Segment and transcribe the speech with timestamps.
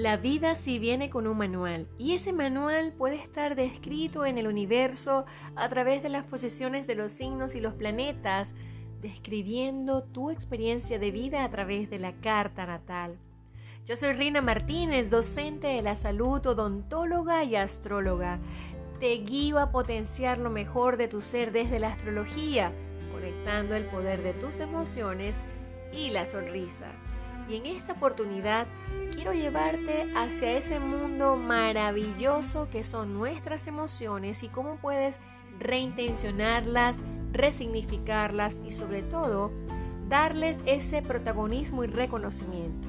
[0.00, 4.46] La vida sí viene con un manual y ese manual puede estar descrito en el
[4.46, 8.54] universo a través de las posiciones de los signos y los planetas,
[9.00, 13.18] describiendo tu experiencia de vida a través de la carta natal.
[13.86, 18.38] Yo soy Rina Martínez, docente de la salud, odontóloga y astróloga.
[19.00, 22.70] Te guío a potenciar lo mejor de tu ser desde la astrología,
[23.10, 25.42] conectando el poder de tus emociones
[25.92, 26.92] y la sonrisa.
[27.48, 28.66] Y en esta oportunidad
[29.14, 35.18] quiero llevarte hacia ese mundo maravilloso que son nuestras emociones y cómo puedes
[35.58, 36.98] reintencionarlas,
[37.32, 39.50] resignificarlas y sobre todo
[40.08, 42.88] darles ese protagonismo y reconocimiento.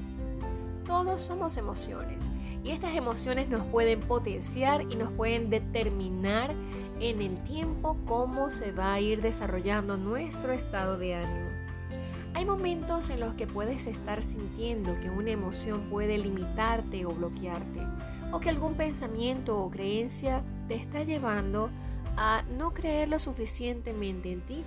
[0.85, 2.29] Todos somos emociones
[2.63, 6.53] y estas emociones nos pueden potenciar y nos pueden determinar
[6.99, 11.48] en el tiempo cómo se va a ir desarrollando nuestro estado de ánimo.
[12.39, 17.81] Hay momentos en los que puedes estar sintiendo que una emoción puede limitarte o bloquearte,
[18.31, 21.69] o que algún pensamiento o creencia te está llevando
[22.15, 24.63] a no creer lo suficientemente en ti.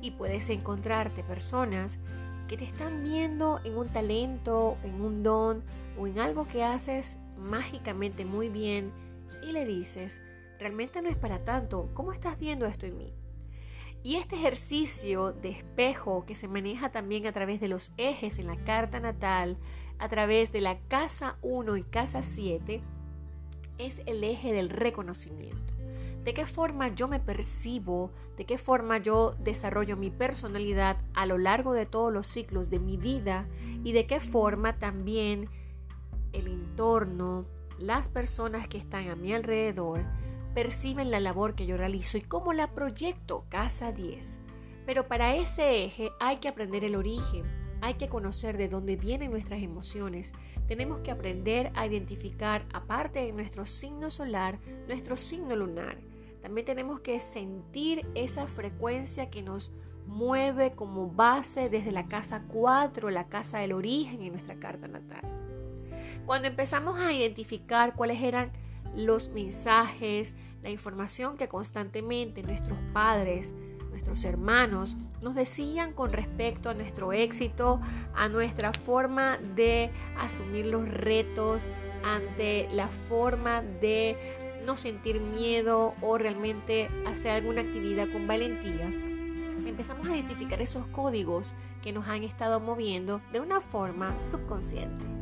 [0.00, 2.00] Y puedes encontrarte personas
[2.48, 5.62] que te están viendo en un talento, en un don
[6.00, 8.90] o en algo que haces mágicamente muy bien
[9.48, 10.20] y le dices,
[10.58, 13.14] realmente no es para tanto, ¿cómo estás viendo esto en mí?
[14.02, 18.46] Y este ejercicio de espejo que se maneja también a través de los ejes en
[18.46, 19.58] la carta natal,
[19.98, 22.82] a través de la casa 1 y casa 7,
[23.78, 25.74] es el eje del reconocimiento.
[26.24, 31.38] De qué forma yo me percibo, de qué forma yo desarrollo mi personalidad a lo
[31.38, 33.46] largo de todos los ciclos de mi vida
[33.82, 35.48] y de qué forma también
[36.32, 37.46] el entorno,
[37.78, 40.04] las personas que están a mi alrededor,
[40.58, 44.40] perciben la labor que yo realizo y cómo la proyecto casa 10.
[44.86, 47.44] Pero para ese eje hay que aprender el origen,
[47.80, 50.32] hay que conocer de dónde vienen nuestras emociones,
[50.66, 54.58] tenemos que aprender a identificar, aparte de nuestro signo solar,
[54.88, 55.96] nuestro signo lunar.
[56.42, 59.70] También tenemos que sentir esa frecuencia que nos
[60.08, 65.22] mueve como base desde la casa 4, la casa del origen en nuestra carta natal.
[66.26, 68.50] Cuando empezamos a identificar cuáles eran
[68.96, 73.54] los mensajes, la información que constantemente nuestros padres,
[73.90, 77.80] nuestros hermanos nos decían con respecto a nuestro éxito,
[78.14, 81.66] a nuestra forma de asumir los retos,
[82.04, 84.16] ante la forma de
[84.64, 88.86] no sentir miedo o realmente hacer alguna actividad con valentía.
[89.66, 95.17] Empezamos a identificar esos códigos que nos han estado moviendo de una forma subconsciente.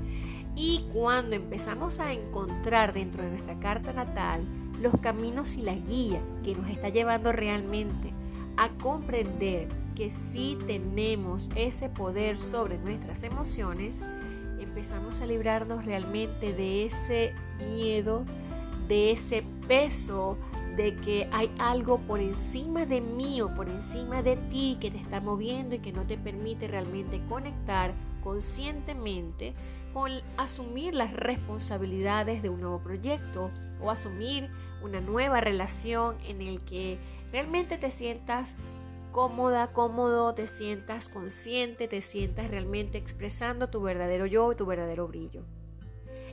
[0.57, 4.43] Y cuando empezamos a encontrar dentro de nuestra carta natal
[4.81, 8.13] los caminos y la guía que nos está llevando realmente
[8.57, 14.03] a comprender que si tenemos ese poder sobre nuestras emociones,
[14.59, 18.25] empezamos a librarnos realmente de ese miedo,
[18.89, 20.39] de ese peso
[20.77, 24.99] de que hay algo por encima de mí o por encima de ti que te
[24.99, 27.95] está moviendo y que no te permite realmente conectar
[28.27, 29.55] conscientemente
[29.95, 34.51] con asumir las responsabilidades de un nuevo proyecto o asumir
[34.83, 36.99] una nueva relación en el que
[37.31, 38.57] realmente te sientas
[39.13, 45.45] cómoda, cómodo, te sientas consciente, te sientas realmente expresando tu verdadero yo, tu verdadero brillo.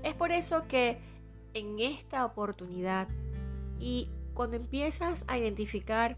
[0.01, 0.97] Es por eso que
[1.53, 3.07] en esta oportunidad
[3.79, 6.17] y cuando empiezas a identificar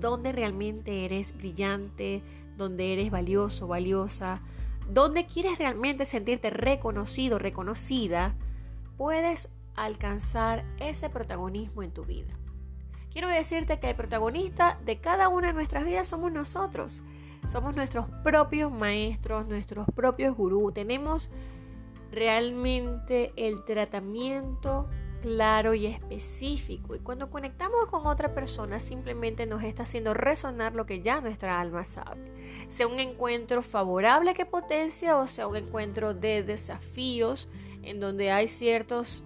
[0.00, 2.22] dónde realmente eres brillante,
[2.56, 4.40] dónde eres valioso, valiosa,
[4.88, 8.34] dónde quieres realmente sentirte reconocido, reconocida,
[8.96, 12.32] puedes alcanzar ese protagonismo en tu vida.
[13.10, 17.04] Quiero decirte que el protagonista de cada una de nuestras vidas somos nosotros.
[17.46, 20.74] Somos nuestros propios maestros, nuestros propios gurús.
[20.74, 21.30] Tenemos
[22.10, 24.88] realmente el tratamiento
[25.24, 26.94] claro y específico.
[26.94, 31.58] Y cuando conectamos con otra persona, simplemente nos está haciendo resonar lo que ya nuestra
[31.58, 32.20] alma sabe.
[32.68, 37.48] Sea un encuentro favorable que potencia o sea un encuentro de desafíos
[37.82, 39.24] en donde hay ciertos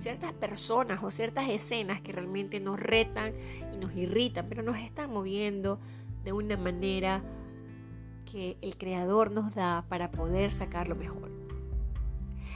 [0.00, 3.32] ciertas personas o ciertas escenas que realmente nos retan
[3.72, 5.78] y nos irritan, pero nos están moviendo
[6.24, 7.22] de una manera
[8.28, 11.30] que el creador nos da para poder sacar lo mejor.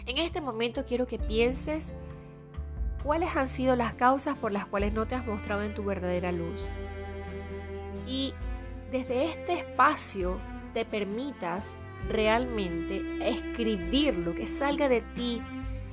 [0.06, 1.94] En este momento quiero que pienses
[3.02, 6.32] cuáles han sido las causas por las cuales no te has mostrado en tu verdadera
[6.32, 6.68] luz.
[8.06, 8.34] Y
[8.90, 10.38] desde este espacio
[10.74, 11.76] te permitas
[12.08, 15.42] realmente escribir lo que salga de ti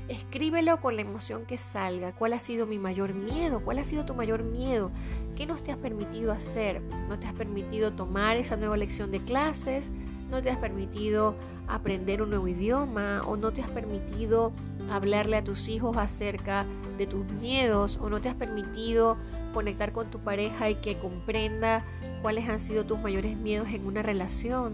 [0.07, 2.13] Escríbelo con la emoción que salga.
[2.13, 3.61] ¿Cuál ha sido mi mayor miedo?
[3.63, 4.89] ¿Cuál ha sido tu mayor miedo?
[5.35, 6.81] ¿Qué no te has permitido hacer?
[7.09, 9.91] ¿No te has permitido tomar esa nueva lección de clases?
[10.29, 11.35] No te has permitido
[11.67, 14.51] aprender un nuevo idioma o no te has permitido
[14.89, 16.65] hablarle a tus hijos acerca
[16.97, 19.17] de tus miedos o no te has permitido
[19.53, 21.83] conectar con tu pareja y que comprenda
[22.21, 24.73] cuáles han sido tus mayores miedos en una relación.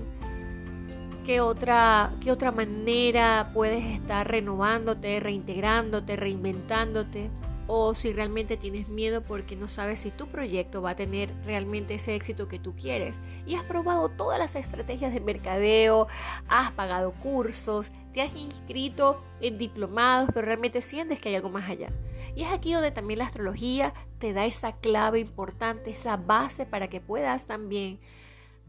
[1.25, 7.29] ¿Qué otra, qué otra manera puedes estar renovándote, reintegrándote, reinventándote?
[7.67, 11.95] O si realmente tienes miedo porque no sabes si tu proyecto va a tener realmente
[11.95, 13.21] ese éxito que tú quieres.
[13.45, 16.07] Y has probado todas las estrategias de mercadeo,
[16.47, 21.69] has pagado cursos, te has inscrito en diplomados, pero realmente sientes que hay algo más
[21.69, 21.89] allá.
[22.35, 26.89] Y es aquí donde también la astrología te da esa clave importante, esa base para
[26.89, 27.99] que puedas también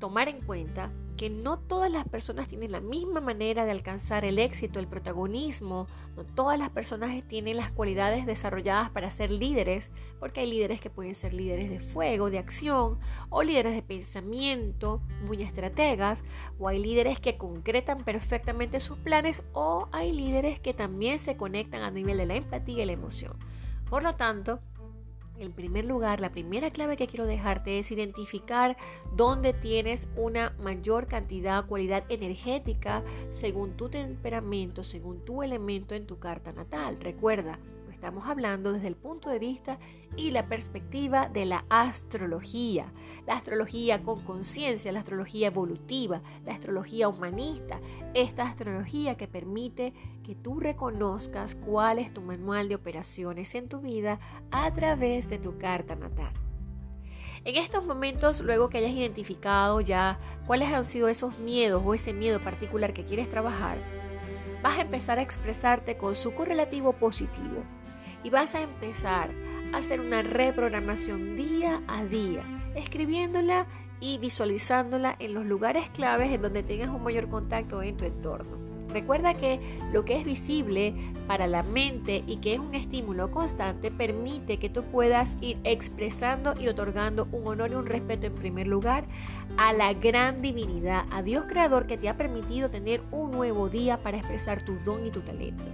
[0.04, 4.38] tomar en cuenta que no todas las personas tienen la misma manera de alcanzar el
[4.38, 10.40] éxito, el protagonismo, no todas las personas tienen las cualidades desarrolladas para ser líderes, porque
[10.40, 12.98] hay líderes que pueden ser líderes de fuego, de acción,
[13.30, 16.22] o líderes de pensamiento, muy estrategas,
[16.58, 21.80] o hay líderes que concretan perfectamente sus planes, o hay líderes que también se conectan
[21.80, 23.38] a nivel de la empatía y la emoción.
[23.88, 24.60] Por lo tanto,
[25.38, 28.76] en primer lugar, la primera clave que quiero dejarte es identificar
[29.16, 36.18] dónde tienes una mayor cantidad, cualidad energética según tu temperamento, según tu elemento en tu
[36.18, 36.98] carta natal.
[37.00, 37.58] Recuerda,
[38.04, 39.78] Estamos hablando desde el punto de vista
[40.14, 42.92] y la perspectiva de la astrología.
[43.26, 47.80] La astrología con conciencia, la astrología evolutiva, la astrología humanista.
[48.12, 53.80] Esta astrología que permite que tú reconozcas cuál es tu manual de operaciones en tu
[53.80, 54.20] vida
[54.50, 56.34] a través de tu carta natal.
[57.46, 62.12] En estos momentos, luego que hayas identificado ya cuáles han sido esos miedos o ese
[62.12, 63.78] miedo particular que quieres trabajar,
[64.62, 67.64] vas a empezar a expresarte con su correlativo positivo
[68.24, 69.30] y vas a empezar
[69.72, 72.42] a hacer una reprogramación día a día,
[72.74, 73.66] escribiéndola
[74.00, 78.64] y visualizándola en los lugares claves en donde tengas un mayor contacto en tu entorno.
[78.88, 79.58] Recuerda que
[79.92, 80.94] lo que es visible
[81.26, 86.54] para la mente y que es un estímulo constante permite que tú puedas ir expresando
[86.58, 89.04] y otorgando un honor y un respeto en primer lugar
[89.56, 94.00] a la gran divinidad, a Dios creador que te ha permitido tener un nuevo día
[94.00, 95.64] para expresar tu don y tu talento.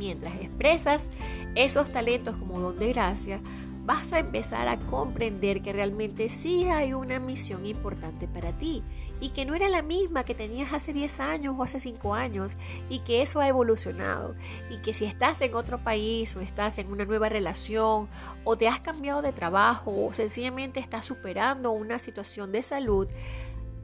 [0.00, 1.10] Mientras expresas
[1.54, 3.38] esos talentos como don de gracia,
[3.84, 8.82] vas a empezar a comprender que realmente sí hay una misión importante para ti
[9.20, 12.56] y que no era la misma que tenías hace 10 años o hace 5 años
[12.88, 14.34] y que eso ha evolucionado.
[14.70, 18.08] Y que si estás en otro país o estás en una nueva relación
[18.44, 23.06] o te has cambiado de trabajo o sencillamente estás superando una situación de salud,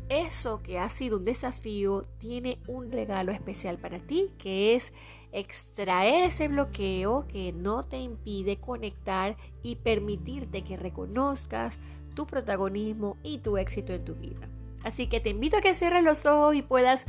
[0.08, 4.94] eso que ha sido un desafío tiene un regalo especial para ti que es
[5.32, 11.78] extraer ese bloqueo que no te impide conectar y permitirte que reconozcas
[12.14, 14.48] tu protagonismo y tu éxito en tu vida.
[14.82, 17.06] Así que te invito a que cierres los ojos y puedas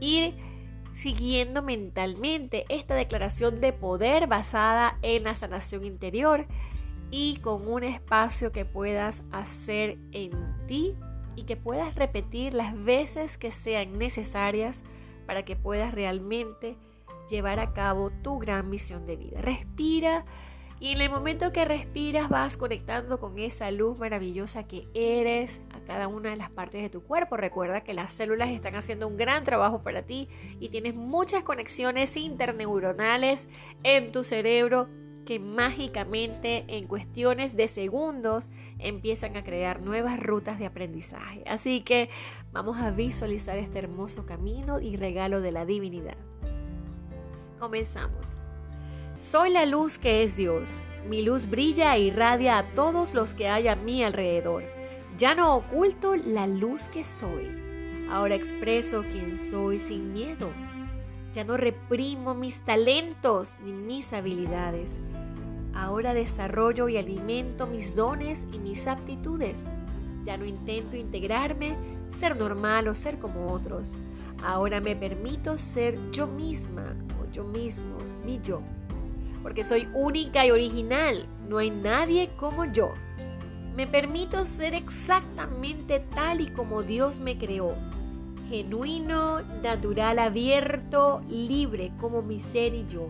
[0.00, 0.34] ir
[0.92, 6.46] siguiendo mentalmente esta declaración de poder basada en la sanación interior
[7.10, 10.32] y con un espacio que puedas hacer en
[10.66, 10.94] ti
[11.36, 14.84] y que puedas repetir las veces que sean necesarias
[15.26, 16.76] para que puedas realmente
[17.30, 19.40] llevar a cabo tu gran misión de vida.
[19.40, 20.24] Respira
[20.80, 25.80] y en el momento que respiras vas conectando con esa luz maravillosa que eres a
[25.80, 27.36] cada una de las partes de tu cuerpo.
[27.36, 32.16] Recuerda que las células están haciendo un gran trabajo para ti y tienes muchas conexiones
[32.16, 33.48] interneuronales
[33.82, 34.88] en tu cerebro
[35.26, 41.44] que mágicamente en cuestiones de segundos empiezan a crear nuevas rutas de aprendizaje.
[41.46, 42.08] Así que
[42.52, 46.16] vamos a visualizar este hermoso camino y regalo de la divinidad.
[47.60, 48.38] Comenzamos.
[49.18, 50.82] Soy la luz que es Dios.
[51.06, 54.64] Mi luz brilla e irradia a todos los que hay a mi alrededor.
[55.18, 57.50] Ya no oculto la luz que soy.
[58.10, 60.50] Ahora expreso quién soy sin miedo.
[61.34, 65.02] Ya no reprimo mis talentos ni mis habilidades.
[65.74, 69.66] Ahora desarrollo y alimento mis dones y mis aptitudes.
[70.24, 71.76] Ya no intento integrarme,
[72.12, 73.96] ser normal o ser como otros.
[74.42, 76.94] Ahora me permito ser yo misma
[77.32, 78.62] yo mismo, mi yo.
[79.42, 82.92] Porque soy única y original, no hay nadie como yo.
[83.76, 87.76] Me permito ser exactamente tal y como Dios me creó.
[88.48, 93.08] Genuino, natural, abierto, libre como mi ser y yo.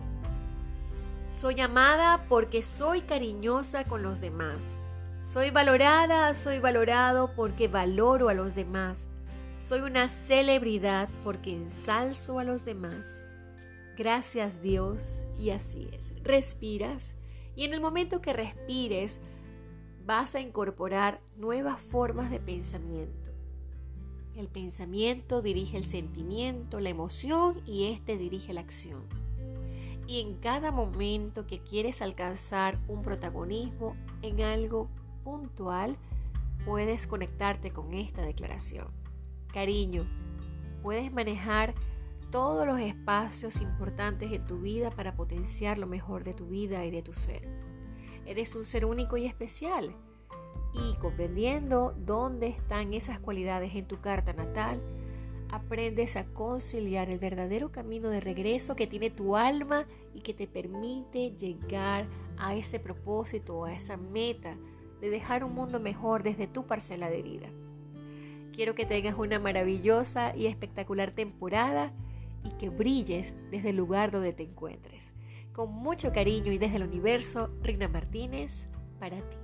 [1.27, 4.77] Soy amada porque soy cariñosa con los demás.
[5.21, 9.07] Soy valorada, soy valorado porque valoro a los demás.
[9.55, 13.27] Soy una celebridad porque ensalzo a los demás.
[13.95, 15.27] Gracias Dios.
[15.37, 16.15] Y así es.
[16.23, 17.15] Respiras
[17.55, 19.19] y en el momento que respires
[20.07, 23.31] vas a incorporar nuevas formas de pensamiento.
[24.35, 29.03] El pensamiento dirige el sentimiento, la emoción y este dirige la acción.
[30.07, 34.89] Y en cada momento que quieres alcanzar un protagonismo en algo
[35.23, 35.97] puntual,
[36.65, 38.87] puedes conectarte con esta declaración.
[39.53, 40.05] Cariño,
[40.81, 41.73] puedes manejar
[42.31, 46.91] todos los espacios importantes en tu vida para potenciar lo mejor de tu vida y
[46.91, 47.47] de tu ser.
[48.25, 49.93] Eres un ser único y especial.
[50.73, 54.81] Y comprendiendo dónde están esas cualidades en tu carta natal,
[55.51, 60.47] aprendes a conciliar el verdadero camino de regreso que tiene tu alma y que te
[60.47, 64.55] permite llegar a ese propósito, a esa meta
[65.01, 67.47] de dejar un mundo mejor desde tu parcela de vida.
[68.53, 71.91] Quiero que tengas una maravillosa y espectacular temporada
[72.43, 75.13] y que brilles desde el lugar donde te encuentres.
[75.53, 78.67] Con mucho cariño y desde el universo, Rina Martínez,
[78.99, 79.37] para ti.